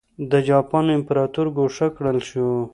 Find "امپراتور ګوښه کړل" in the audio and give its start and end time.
0.97-2.19